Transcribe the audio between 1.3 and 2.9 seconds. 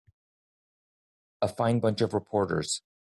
A fine bunch of reporters.